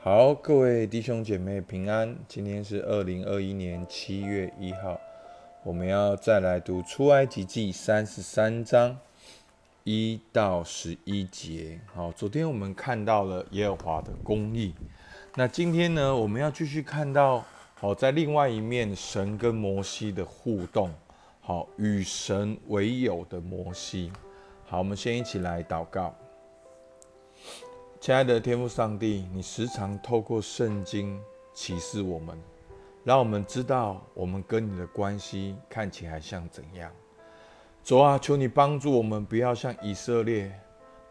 [0.00, 2.16] 好，各位弟兄姐妹平安。
[2.28, 4.98] 今天是二零二一年七月一号，
[5.64, 8.96] 我们要再来读出埃及记三十三章
[9.82, 11.80] 一到十一节。
[11.92, 14.72] 好，昨天我们看到了耶和华的公义，
[15.34, 17.44] 那今天呢，我们要继续看到
[17.74, 20.88] 好，在另外一面，神跟摩西的互动。
[21.40, 24.12] 好，与神为友的摩西。
[24.64, 26.14] 好，我们先一起来祷告。
[28.00, 31.20] 亲爱的天父上帝，你时常透过圣经
[31.52, 32.38] 启示我们，
[33.02, 36.90] 让我们知道我们跟你的关系看起来像怎样。
[37.82, 40.50] 主啊，求你帮助我们，不要像以色列，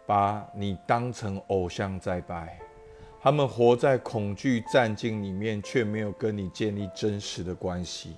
[0.05, 2.57] 把你当成偶像在拜。
[3.19, 8.15] 他们活在恐惧战境里面，却没有跟你建立真实的关系。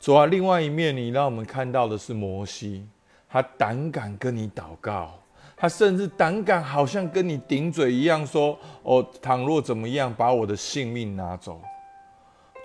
[0.00, 2.88] 主啊，另外一面，你让我们看到的是摩西，
[3.28, 5.20] 他胆敢跟你祷告。
[5.64, 11.58] 他甚至胆敢，好像跟你顶嘴一样，说：“哦，倘若怎么样，把我的性命拿走。”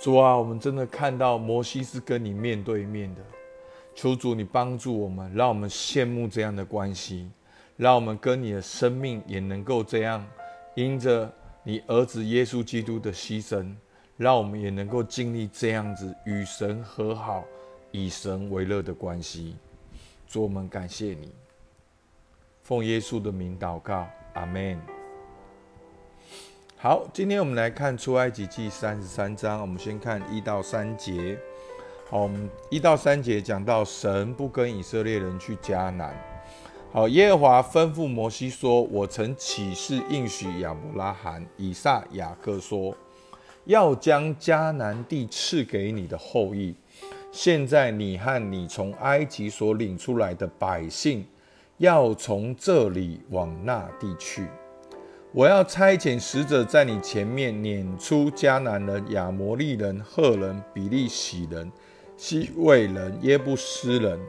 [0.03, 3.21] 主啊，我们真的看到摩西是跟你面对面的。
[3.95, 7.31] 求主你帮助我们，让我们羡慕这样的关系，
[7.77, 10.21] 让我们跟你的生命也能够这样，
[10.75, 11.31] 因着
[11.63, 13.73] 你儿子耶稣基督的牺牲，
[14.17, 17.45] 让我们也能够经历这样子与神和好、
[17.91, 19.55] 以神为乐的关系。
[20.27, 21.31] 主，我们感谢你。
[22.69, 24.79] 奉耶稣的名祷告，阿门。
[26.77, 31.35] 好，今天我们来看出埃及记三十三章，我们先看一到三节。
[32.11, 36.15] 好，我们一到三节讲到神不跟以色列人去迦南。
[36.91, 42.95] 好，耶和华吩咐摩西说：“我曾起誓应许亚伯拉罕、以撒、雅各说，
[43.65, 46.75] 要将迦南地赐给你的后裔。
[47.31, 51.25] 现在你和你从埃及所领出来的百姓。”
[51.79, 54.45] 要从这里往那地去，
[55.31, 61.71] 我要差遣使者在你前面撵出迦南人、亚摩利人、赫人、比利洗人、
[62.17, 64.19] 西魏人、耶布斯人，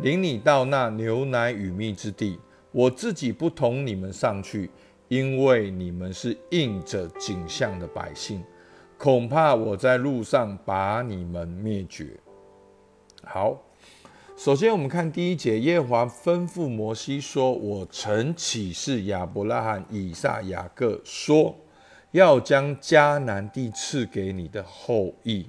[0.00, 2.38] 领你到那牛奶与蜜之地。
[2.72, 4.70] 我自己不同你们上去，
[5.08, 8.44] 因为你们是应着景象的百姓，
[8.98, 12.20] 恐怕我在路上把你们灭绝。
[13.24, 13.58] 好。
[14.38, 21.56] 首先，我们看第一节，耶和华吩咐摩西说：“我曾启示亚伯拉罕、以撒、雅各，说
[22.12, 25.48] 要将迦南地赐给你的后裔。”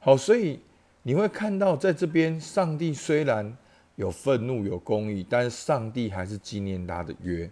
[0.00, 0.60] 好，所以
[1.02, 3.56] 你会看到，在这边，上帝虽然
[3.96, 7.50] 有愤怒、有公义，但是上帝还是纪念他的约，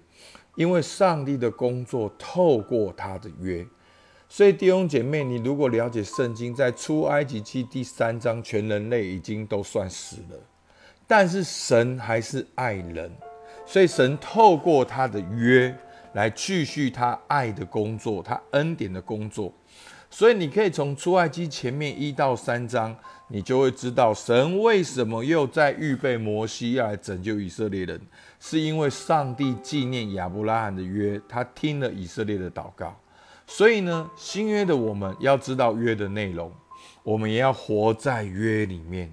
[0.56, 3.66] 因为上帝的工作透过他的约。
[4.34, 10.38] 所以弟兄姐妹，你如果了解圣经，在出埃及记第三章，全人类已经都算死了，
[11.06, 13.12] 但是神还是爱人，
[13.66, 15.76] 所以神透过他的约
[16.14, 19.52] 来继续他爱的工作，他恩典的工作。
[20.08, 22.96] 所以你可以从出埃及前面一到三章，
[23.28, 28.00] 你就会知道神为什么又在预备摩西要来拯救以色列人，
[28.40, 32.96] 是因为上帝纪念亚伯拉罕的约，他听了以色列的祷告。
[33.46, 36.50] 所以呢，新约的我们要知道约的内容，
[37.02, 39.12] 我们也要活在约里面。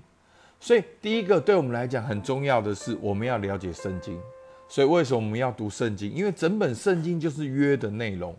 [0.60, 4.20] 所以第一个对我们来讲很重要的是，我们要了解圣经。
[4.68, 6.12] 所以为什么我们要读圣经？
[6.14, 8.36] 因为整本圣经就是约的内容。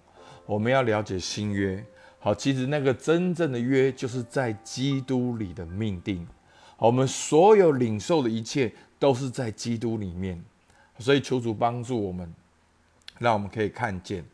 [0.47, 1.85] 我们要了解新约。
[2.19, 6.27] 好，其实那个真正的约就是在基督里的命定。
[6.77, 10.43] 好，我们所有领受的一切都是在基督里面。
[10.99, 12.33] 所以求主帮助我们，
[13.19, 14.25] 让我们可以看见。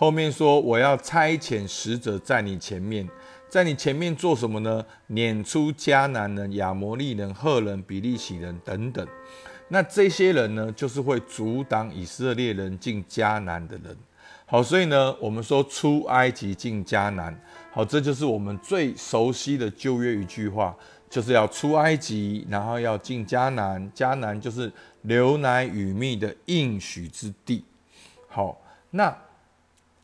[0.00, 3.06] 后面说：“我要差遣使者在你前面，
[3.50, 4.82] 在你前面做什么呢？
[5.08, 9.06] 撵出迦南人、亚摩利人、赫人、比利洗人等等。
[9.68, 13.94] 那这些人呢，就是会阻挡以色列人进迦南的人。
[14.46, 17.38] 好，所以呢，我们说出埃及进迦南。
[17.70, 20.74] 好，这就是我们最熟悉的旧约一句话，
[21.10, 23.92] 就是要出埃及，然后要进迦南。
[23.92, 24.72] 迦南就是
[25.02, 27.62] 流奶与蜜的应许之地。
[28.28, 28.58] 好，
[28.92, 29.14] 那。”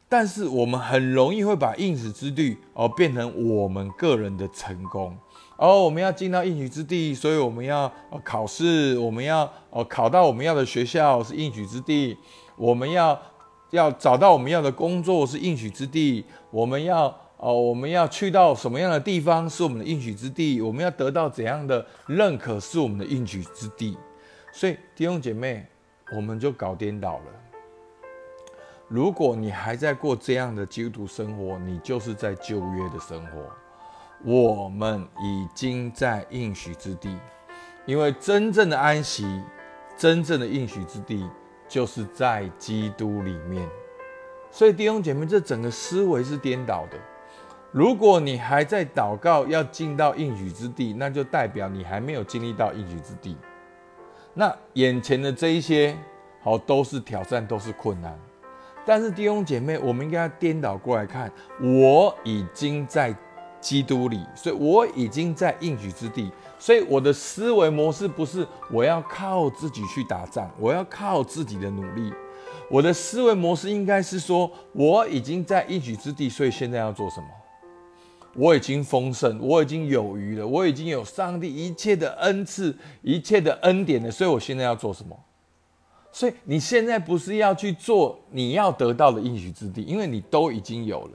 [0.08, 5.16] 但是我们很容易会把应许之地哦变成我们个人的成功。
[5.56, 7.90] 哦，我们要进到应许之地，所以我们要
[8.22, 12.16] 考试，我们要哦考到我们要的学校是应许之地，
[12.56, 13.18] 我们要
[13.70, 17.06] 要找到我们要的工作是应许之地，我们要
[17.38, 23.96] 哦我们要去到什么样的地方是我们的应许之地，我们要得到怎样的认可是我们的应许之地，
[24.52, 25.66] 所以弟兄姐妹，
[26.14, 27.24] 我们就搞颠倒了。
[28.88, 33.42] 如果你还在过这样的基督徒生活，你就是在旧约的生活。
[34.24, 37.18] 我们已经在应许之地，
[37.84, 39.42] 因为真正的安息、
[39.96, 41.28] 真正的应许之地，
[41.68, 43.68] 就是在基督里面。
[44.52, 46.96] 所以弟兄姐妹，这整个思维是颠倒的。
[47.72, 53.36] 如果你还在祷告要进到应许之地，那就代表你还没有经历到应许之地。
[54.32, 55.94] 那眼前的这一些，
[56.40, 58.16] 好都是挑战，都是困难。
[58.86, 61.30] 但是弟兄姐妹，我们应该要颠倒过来看，
[61.60, 63.14] 我已经在。
[63.58, 72.12] 基督里，所以我已经在应许之地，所以我的思维模式不是我要靠自己去打仗，我要靠自己的努力。
[72.70, 77.26] 我的思维模式应该是说，我已经在应举之地，所以现在要做什么？
[78.36, 85.18] 我已经丰盛，我已经有余了，我已经有上帝一切的恩赐、一切的恩典了，所以我现在要做什么？
[86.16, 91.10] 所以你现在不是要去做你要得到的应许之地，因为你都已经有了。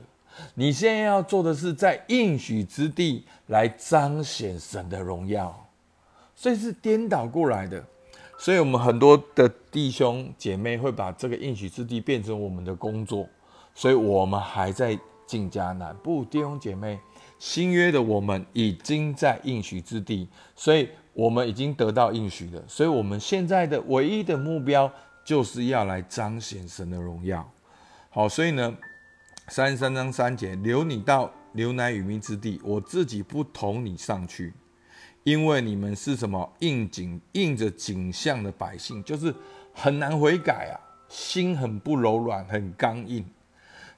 [0.54, 5.68] 你现在要做的是在应许之地来彰显神的荣耀，
[6.36, 7.84] 所以是颠倒过来的。
[8.38, 13.28] 所以我们很多的弟兄姐妹会把这个应许之地变成我们的工作，
[13.74, 14.96] 所以我们还在
[15.26, 15.96] 进迦南。
[16.04, 17.00] 不，弟兄姐妹，
[17.42, 22.64] 新约的我们已经在应许之地，所以我们已经得到应许了。
[22.68, 24.92] 所以我们现在的唯一的目标
[25.26, 27.52] 就是要来彰显神的荣耀。
[28.12, 28.78] 好，所以呢。
[29.48, 34.54] 三十三章三节，留你到牛奶与蜜之地，我自己不同你上去，
[35.24, 39.34] 因为你们是什么应景应着景象的百姓，就是
[39.74, 40.80] 很难悔改啊，
[41.10, 43.26] 心很不柔软，很刚硬。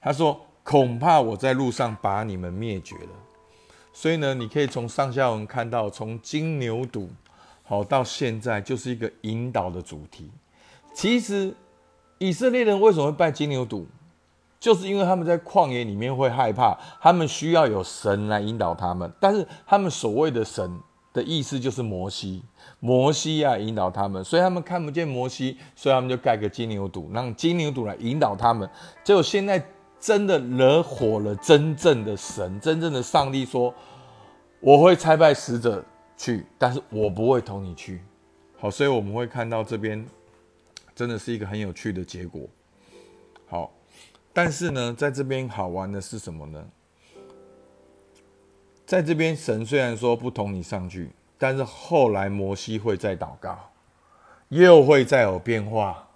[0.02, 3.23] 他说，恐怕我在路上把你们灭绝了。
[3.94, 7.08] 所以呢，你可以从上下文看到，从金牛犊
[7.64, 10.32] 好到现在，就是一个引导的主题。
[10.94, 11.54] 其实
[12.18, 13.86] 以色列人为什么会拜金牛犊？
[14.60, 19.12] 就是因为他们在旷野里面会害怕，他们需要有神来引导他们。
[19.20, 20.80] 但是他们所谓的神
[21.12, 22.42] 的意思就是摩西，
[22.80, 28.68] 摩西啊引导他们，所以他们看不见摩西，所以他们就盖个金牛犊，让金牛犊来引导他们。
[29.04, 29.64] 结果现在
[30.04, 33.74] 真的惹火了真正的神，真正的上帝说
[34.60, 35.82] ：“我会差派使者
[36.18, 38.02] 去，但是我不会同你去。”
[38.60, 40.06] 好，所以我们会看到这边
[40.94, 42.42] 真的是一个很有趣的结果。
[43.48, 43.72] 好。
[44.34, 46.66] 但是呢，在这边好玩的是什么呢？
[48.86, 53.72] 在这边，神虽然说不同你上去，但是后来摩西会再祷告，
[54.50, 56.10] 又会再有变化，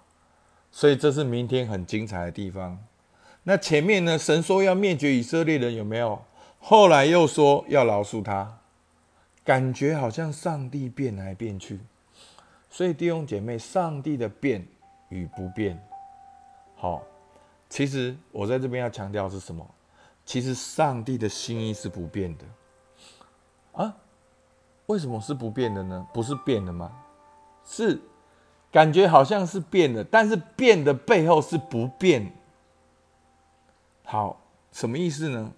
[0.72, 2.78] 所以这是明天很精彩的地方。
[3.48, 6.22] 那前面呢，神说要灭绝以色列人，有没有？
[6.60, 8.58] 后来又说要饶恕他，
[9.42, 11.80] 感觉好像上帝变来变去。
[12.68, 14.68] 所以弟兄姐妹，上帝的变
[15.08, 15.82] 与不变，
[16.76, 17.02] 好。
[17.70, 19.66] 其实我在这边要强调是什么？
[20.26, 22.44] 其实上帝的心意是不变的
[23.82, 23.96] 啊？
[24.88, 26.06] 为什么是不变的呢？
[26.12, 26.92] 不是变的吗？
[27.64, 27.98] 是
[28.70, 32.30] 感觉好像是变的，但是变的背后是不变。
[34.10, 34.40] 好，
[34.72, 35.52] 什么意思呢？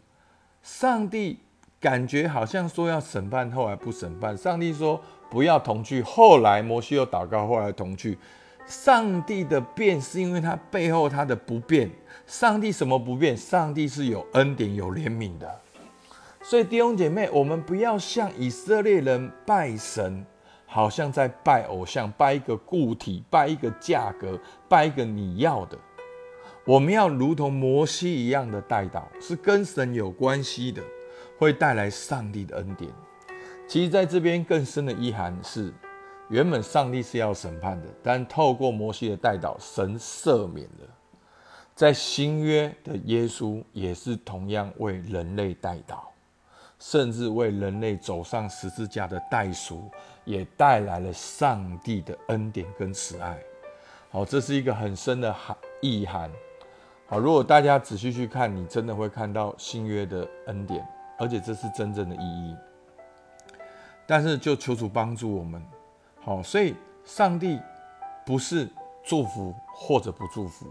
[0.61, 1.39] 上帝
[1.79, 5.01] 感觉好像说要审判，后来不审判；上帝说
[5.31, 8.19] 不要同去，后来摩西又祷告，后来同去。
[8.67, 11.89] 上帝的变是因为他背后他的不变。
[12.27, 13.37] 上帝什么不变？
[13.37, 15.61] 上帝是有恩典、有怜悯的。
[16.43, 20.27] 所以弟兄姐妹，我们不要像以色列人拜神，
[20.67, 24.37] 好像在拜偶像，拜一个固体，拜一个价格，
[24.69, 25.79] 拜一个你要的。
[26.65, 30.83] 我们要如同摩西一样的带导，是跟神有关系的，
[31.39, 32.91] 会带来上帝的恩典。
[33.67, 35.73] 其实，在这边更深的意涵是。
[36.29, 40.87] 原本上帝是要审判的，但透过摩西的带导，神赦免了。
[41.75, 46.09] 在新约的耶稣也是同样为人类带导，
[46.79, 49.91] 甚至为人类走上十字架的代赎，
[50.25, 53.37] 也带来了上帝的恩典跟慈爱。
[54.13, 56.31] 好，这是一个很深的含意涵。
[57.11, 60.87] 好，如果大家仔细去看，你真的会看到新约的恩典，
[61.19, 62.57] 而且这是真正的意义。
[64.07, 65.61] 但是，就求主帮助我们。
[66.21, 66.73] 好，所以
[67.05, 67.59] 上帝
[68.25, 68.69] 不是
[69.03, 70.67] 祝福或者不祝福，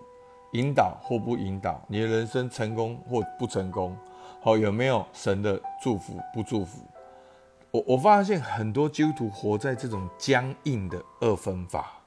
[0.54, 3.94] 引导或不引导，你的人生成功或不成功，
[4.40, 6.80] 好有没有神的祝福不祝福？
[7.72, 12.00] 我我发现很多基督徒活在这种僵硬的二分法。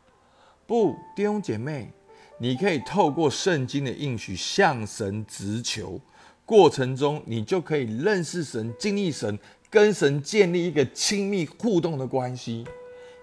[0.66, 1.92] 不，弟兄姐妹，
[2.42, 6.00] 你可以透过圣经的应许向神直求，
[6.44, 9.38] 过程中你就可以认识神、经历神，
[9.70, 12.64] 跟神建立一个亲密互动的关系。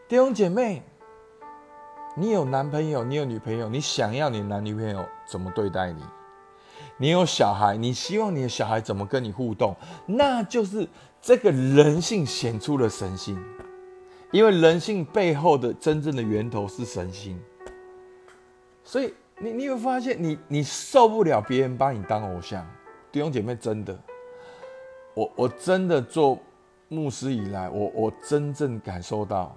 [0.07, 0.81] 弟兄姐妹，
[2.15, 6.01] 你有男朋友，你有女朋友，你想要你男女朋友怎么对待你？
[6.97, 9.75] 你有小孩，你希望你的小孩怎么跟你互动？
[10.05, 10.87] 那就是
[11.21, 13.37] 这个人性显出了神性，
[14.31, 17.37] 因为人性背后的真正的源头是神性。
[18.89, 22.67] 所以你你有发现，你你受不了别人把你当偶像，
[23.11, 23.95] 弟兄姐妹，真的，
[25.13, 26.39] 我我真的做
[26.87, 29.55] 牧师以来，我我真正感受到，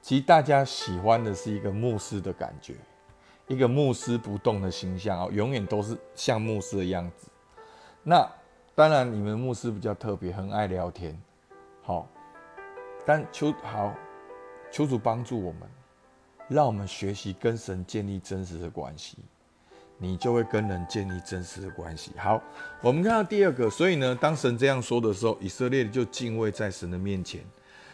[0.00, 2.74] 其实大家喜欢的是一个牧师的感觉，
[3.46, 7.28] 一个牧师不动的形象哦，永远都是像牧师的样子。
[8.02, 8.26] 那
[8.74, 11.14] 当然，你们牧师比较特别，很爱聊天，
[11.82, 12.08] 好，
[13.04, 13.92] 但求好，
[14.70, 15.60] 求主帮助我们。
[16.48, 19.16] 让我们学习跟神建立真实的关系，
[19.98, 22.10] 你就会跟人建立真实的关系。
[22.16, 22.42] 好，
[22.82, 27.40] 我们看到第二个，所以呢，当神这样说的时候，以色列就敬畏在神的面前。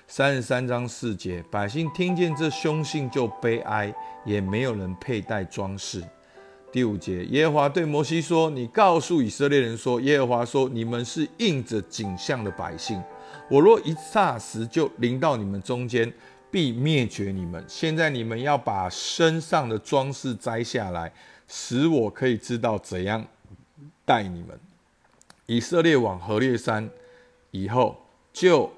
[0.07, 6.02] 三十三章四节，百姓听见这凶信就悲哀，也没有人佩戴装饰。
[6.73, 13.02] 第五节，耶和华对摩西说：“你告诉以色列人说，耶和华说，你们是应着景象的百姓，
[13.50, 16.11] 我若一霎时就临到你们中间。”
[16.50, 17.64] 必灭绝你们！
[17.69, 21.12] 现在你们要把身上的装饰摘下来，
[21.47, 23.26] 使我可以知道怎样
[24.05, 24.59] 待你们。
[25.47, 26.88] 以色列往何烈山
[27.50, 27.97] 以后，
[28.33, 28.71] 就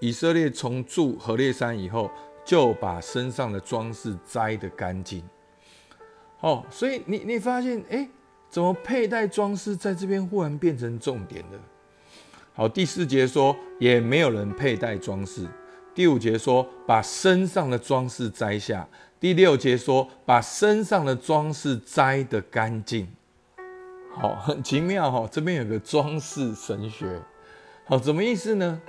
[0.00, 2.10] 以色列从住何烈山以后，
[2.44, 5.22] 就把身上的装饰摘得干净。
[6.40, 8.08] 哦，所以你你发现，哎，
[8.48, 11.60] 怎么佩戴装饰在这边忽然变成重点了？
[12.54, 15.46] 好，第四节说，也没有人佩戴装饰。
[15.94, 18.86] 第五节说，把身上的装饰摘下。
[19.18, 23.06] 第六节说，把身上的装饰摘得干净。
[24.14, 25.28] 好， 很奇妙哈。
[25.30, 27.20] 这边有个装饰神学，
[27.84, 28.80] 好，什么意思呢？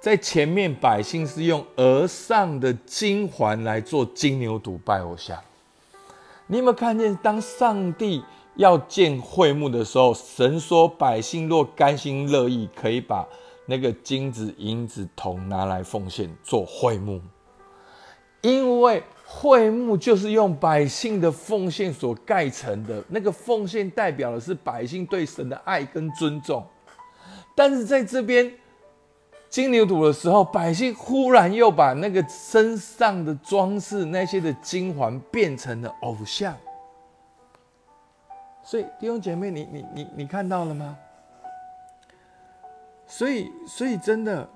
[0.00, 5.38] 在前面，百姓是用额上的金环来做金牛犊拜偶像。
[6.48, 8.22] 你有没有看见，当上帝
[8.56, 13.26] 要建会幕的时候，神说，百姓若甘心乐意，可以把。
[13.70, 17.20] 那个金子、银子、铜拿来奉献做会幕，
[18.40, 23.04] 因为会幕就是用百姓的奉献所盖成的。
[23.08, 26.64] 那个奉献代表的是百姓对神的爱跟尊重。
[27.54, 28.50] 但是在这边
[29.50, 36.56] 金牛犊的时候，百姓忽然又把那个身上的装饰、那些的金环变成了偶像。
[38.62, 40.96] 所以弟兄姐妹，你你你你看到了吗？
[43.08, 44.48] 所以，所以真的，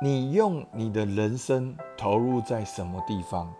[0.00, 3.52] 你用你的人生投入在什么地方？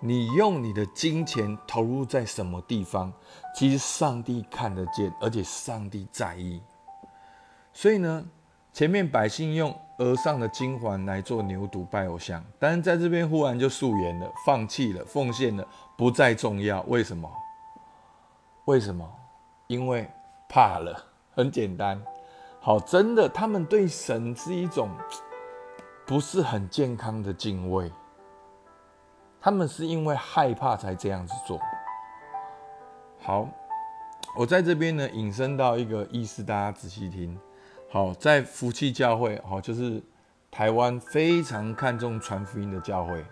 [0.00, 3.12] 你用你的金钱投入在什么地方？
[3.56, 6.62] 其实上帝看得见，而且上帝在意。
[7.72, 8.24] 所以呢，
[8.72, 15.66] 前面百姓用额上的金环来做牛犊拜偶像，但是在这边忽然就素颜了，放弃了，奉献了，
[15.96, 16.82] 不再重要。
[16.82, 17.28] 为什么？
[18.66, 19.10] 为什么？
[19.66, 20.08] 因为
[20.48, 21.04] 怕了。
[21.34, 22.00] 很简单。
[22.66, 24.90] 好，真的，他们对神是一种
[26.04, 27.92] 不是很健康的敬畏。
[29.40, 31.60] 他们是因为害怕才这样子做。
[33.20, 33.48] 好，
[34.36, 37.38] 我在这边呢引申到一个意思，大家仔细听。
[37.88, 40.02] 好，在福气教会，好，就是
[40.50, 43.24] 台湾非常看重传福音的教会，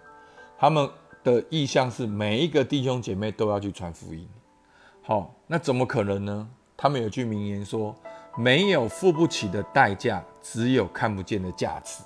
[0.57, 0.88] 他们
[1.25, 4.29] 的意向是每一个弟兄姐妹都要去传福音。
[5.03, 6.49] 好，那怎么可能呢？
[6.76, 7.93] 他们有句名言说。
[8.37, 12.03] 没有付不起的代价，只有看不见的价值。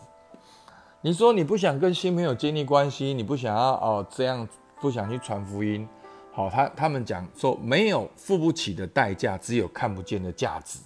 [1.00, 4.47] 你说你不想跟新朋友建立关系，你不想要哦这样，
[4.80, 5.88] 不想去传福音。
[6.32, 10.78] 好，他他们讲说没有付不起的代价，只有看不见的价值。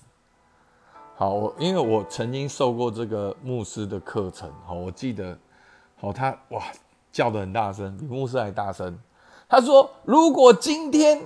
[1.17, 5.37] 好，我因为我曾经受过这个牧师的课程，好，我记得，
[5.97, 6.63] 好他哇
[7.11, 8.97] 叫的很大声，比牧师还大声。
[9.49, 11.21] 他说如果今天。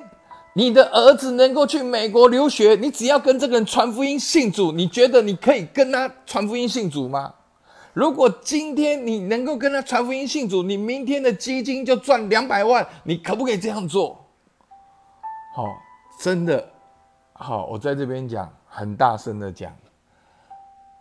[0.58, 7.34] 你的儿子能够去美国留学，你只要跟这个人传福音信主，你觉得你可以跟他传福音信主吗？
[7.92, 14.18] 如果今天你能够跟他传福音信主，你明天的基金就赚两百万，你可不可以这样做？
[15.54, 15.76] 好，
[16.18, 16.66] 真的
[17.34, 19.70] 好，我在这边讲，很大声的讲，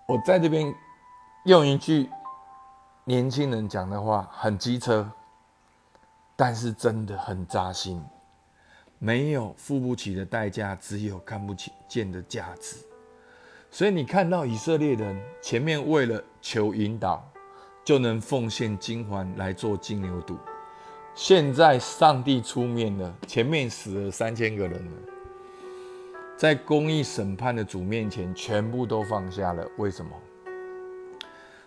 [0.06, 0.76] 我在这边
[1.46, 2.10] 用一句
[3.06, 5.10] 年轻人讲的话，很机车，
[6.36, 8.04] 但是真的很扎心。
[9.00, 12.78] 没有付不起的代价，只有看不起见的价值。
[13.70, 17.30] 所以你看到以色列人前面为了求引导，
[17.84, 20.38] 就能奉献金环来做金牛犊。
[21.14, 24.92] 现在上帝出面了，前面死了三千个人了，
[26.38, 29.66] 在公义审判的主面前，全部都放下了。
[29.78, 30.12] 为什么？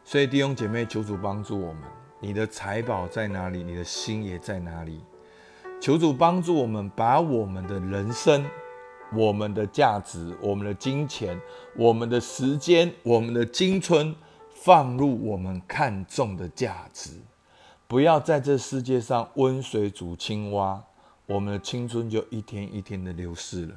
[0.05, 1.83] 所以弟兄姐妹，求主帮助我们。
[2.21, 3.63] 你的财宝在哪里？
[3.63, 5.03] 你的心也在哪里？
[5.81, 8.45] 求主帮助我们，把我们的人生、
[9.15, 11.41] 我们的价值、我们的金钱、
[11.77, 14.15] 我们的时间、我们的青春，
[14.51, 17.11] 放入我们看重的价值。
[17.87, 20.83] 不要在这世界上温水煮青蛙，
[21.27, 23.75] 我们的青春就一天一天的流逝了。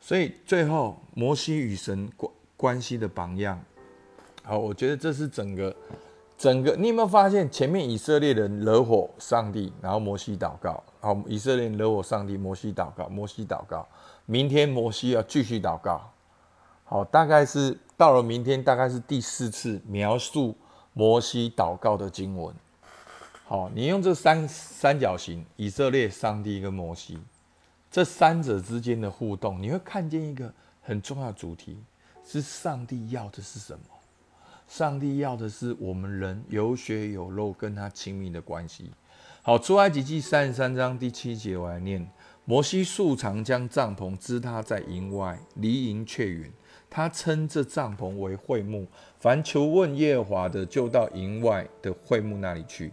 [0.00, 3.62] 所以最后，摩西与神关关系的榜样，
[4.42, 5.76] 好，我觉得这是整个
[6.40, 6.74] 整个。
[6.74, 13.86] 你有没有发现，前面以色列人惹火上帝，然后摩西祷告，好，以色列人惹火上帝，摩西祷告，摩西祷告。
[14.24, 16.10] 明天摩西要继续祷告，
[16.84, 20.56] 好，大概是到了明天，大概是第四次描述
[20.94, 22.54] 摩西祷告的经文。
[23.44, 27.18] 好，你用这三三角形，以色列、上帝跟摩西，
[27.90, 31.76] 这三者之间的互动，你会看见一个很重要的主题：
[32.24, 33.80] 是上帝要的是什么？
[34.70, 38.88] 上帝要的是我们人有血有肉，跟他亲密的关系。
[39.42, 42.08] 好，出埃及记三十三章第七节，我来念。
[42.44, 46.52] 摩西素常将帐篷支他在营外，离营却远。
[46.88, 48.86] 他称这帐篷为会幕。
[49.18, 52.92] 凡求问耶和华的，就到营外的会幕那里去。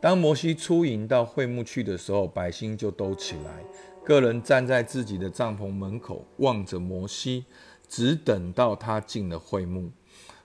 [0.00, 3.62] 当摩西出营到会幕去的时候，百姓就都起来，
[4.02, 7.44] 个人站在自己的帐篷门口，望着摩西，
[7.86, 9.90] 只等到他进了会幕。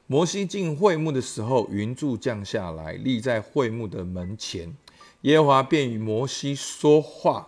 [0.07, 4.75] 摩西进会幕的时候，云柱降下来，立在会幕的门前。
[5.21, 7.47] 耶和华便与摩西说话。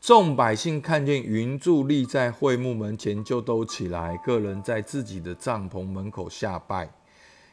[0.00, 6.92] 众百姓看见云柱立在会幕门前，就都起来，个人在自己的帐篷门口下拜。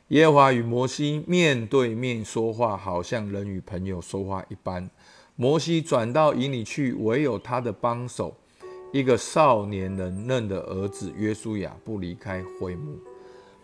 [0.08, 4.90] 耶和华与摩西面对面说话，好像人与朋友说话一般。
[5.36, 8.36] 摩西转到营里去，唯有他的帮手，
[8.92, 12.98] 一个少年人嫩的儿子约书亚不离开会幕。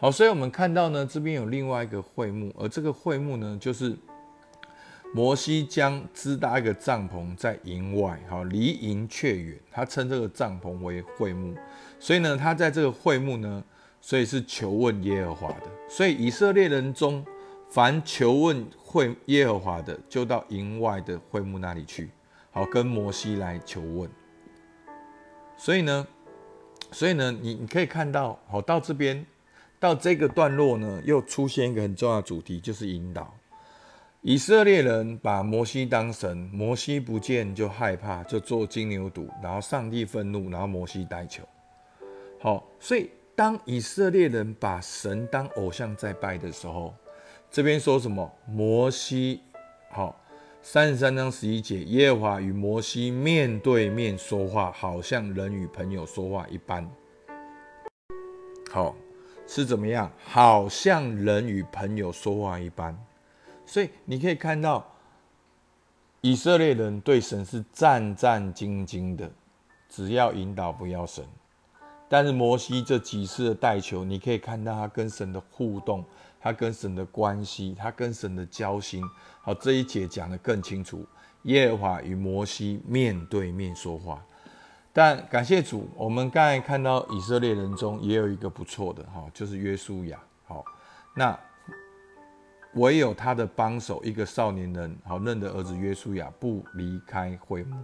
[0.05, 3.97] 好，所以我们看到呢，这边有另外一个会幕，而这个会幕呢，就是。
[5.15, 9.57] 摩西将支搭一个帐篷在营外，好离营却远。
[9.71, 11.55] 他称这个帐篷为会幕，
[11.99, 13.63] 所以呢，他在这个会幕呢，
[13.99, 15.71] 所以是求问耶和华的。
[15.89, 17.25] 所以以色列人中，
[17.69, 22.11] 凡求问会耶和华的，就到营外的会幕那里去，
[22.51, 24.07] 好跟摩西来求问。
[25.57, 26.05] 所以呢，
[26.91, 29.25] 所以呢，你你可以看到，好到这边
[29.79, 33.33] 到这个段落呢，又出现一个很重要的主题，就是引导。
[34.21, 41.43] 以色列人把摩西当神，摩西不见就害怕，就做金牛犊，然后上帝愤怒，然后摩西代求。
[42.39, 46.93] 好，所以当以色列人把神当偶像在拜的时候，
[47.51, 48.31] 这边说什么？
[48.47, 49.41] 摩西，
[49.91, 50.19] 好，
[50.63, 56.89] 三十三章十一节，耶和华与摩西面对面说话，好像人与朋友说话一般。
[58.71, 58.95] 好，
[59.47, 60.11] 是怎么样？
[60.25, 62.97] 好像人与朋友说话一般。
[63.65, 64.85] 所以你可以看到，
[66.21, 69.31] 以色列人对神是战战兢兢的，
[69.89, 71.23] 只要引导不要神。
[72.07, 76.05] 但是摩西这几次的代求，你可以看到他跟神的互动，
[76.39, 79.03] 他跟神的关系，他跟神的交心。
[79.41, 81.03] 好，这一节讲得更清楚，
[81.43, 84.23] 耶和华与摩西面对面说话。
[84.95, 90.17] 但感谢主，我们刚才看到以色列人中也有一个不错的哈，就是约书亚。
[90.45, 90.63] 好，
[91.13, 91.37] 那。
[92.75, 97.77] 唯有他的帮手，一个少年人，好认的儿子约书亚不离开会幕，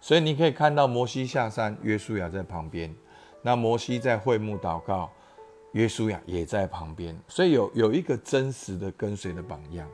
[0.00, 2.94] 所以你可以看到摩西下山，约书亚在旁边。
[3.42, 5.10] 那摩西在会幕祷告，
[5.72, 9.88] 约书亚也在旁边，所以有有一个真实的跟随的榜样。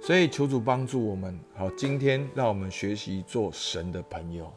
[0.00, 4.52] 所以求主帮助我们，好，今天让我们学习做神的朋友。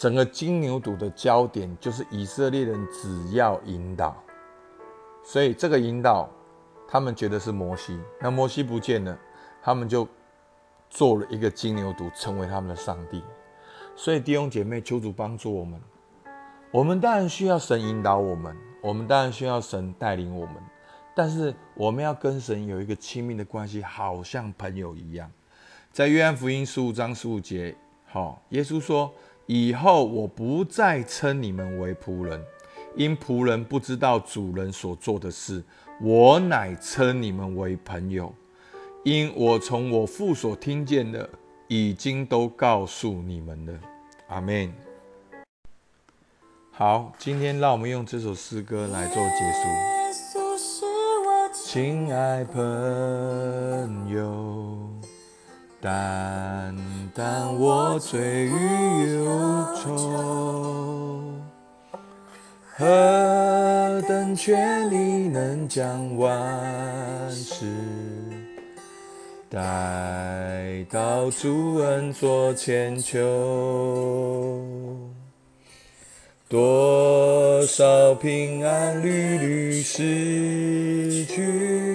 [0.00, 4.16] 整个金牛犊的焦点就是以色列人只要引导，
[5.22, 6.26] 所以这个引导。
[6.88, 9.16] 他们觉得是摩西，那摩西不见了，
[9.62, 10.08] 他们就
[10.88, 13.22] 做了一个金牛犊，成为他们的上帝。
[13.94, 15.80] 所以弟兄姐妹，求主帮助我们。
[16.72, 20.56] 我们当然需要神引导我们，我们当然需要神带领我们，
[21.14, 25.30] 但是我们要跟神有一个亲密的关系，好像朋友一样。
[25.92, 29.14] 在约翰福音十五章十五节，好，耶稣说
[29.52, 32.40] ：“以后我不再称你们为仆人，
[32.94, 35.60] 因仆人不知道主人所做的事。”
[36.00, 38.32] 我乃称你们为朋友，
[39.04, 41.28] 因我从我父所听见的，
[41.66, 43.72] 已经都告诉你们了。
[44.28, 44.72] 阿门。
[46.70, 49.64] 好，今天让我们用这首诗歌来做结束。
[51.52, 54.78] 亲爱朋友，
[55.80, 56.76] 担
[57.14, 59.24] 当我醉与忧
[59.76, 61.32] 愁。
[62.76, 67.66] 何等权力能将万事
[69.48, 73.18] 带到主恩座千秋？
[76.48, 81.89] 多少平安屡屡失去，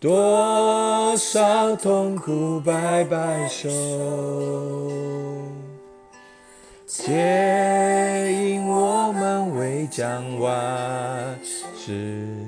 [0.00, 3.68] 多少痛苦摆摆手，
[6.86, 12.46] 皆因我们未将万事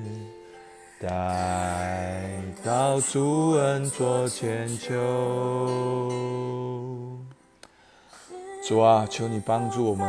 [1.01, 6.09] 带到主恩座前求。
[8.65, 10.09] 主啊，求你帮助我们，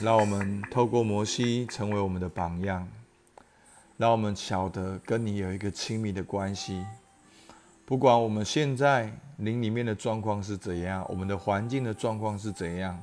[0.00, 2.88] 让我们透过摩西成为我们的榜样。
[3.96, 6.84] 让我们晓得跟你有一个亲密的关系，
[7.84, 13.00] 不管我们现在灵里面的状况是怎样，我们的环境的状况是怎样，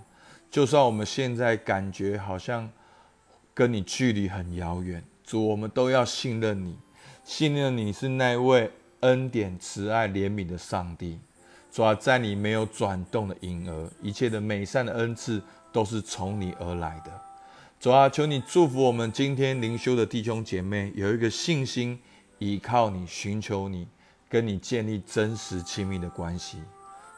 [0.49, 2.69] 就算我们现在感觉好像
[3.53, 6.77] 跟你距离很遥远，主，我们都要信任你，
[7.23, 8.69] 信任你是那位
[9.01, 11.19] 恩典、慈爱、怜悯的上帝。
[11.71, 17.30] 主啊，在你没有转动的影儿，一切的美善的恩赐都是从你而来的。
[17.81, 21.99] 主啊，求你祝福我们今天灵修的弟兄姐妹，有一个信心，
[22.37, 23.87] 依靠你，寻求你，
[24.29, 26.59] 跟你建立真实亲密的关系。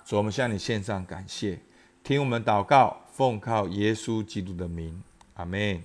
[0.06, 1.60] 主，我们向你献上感谢，
[2.02, 5.84] 听我们祷告，奉靠耶稣基督的名，阿门。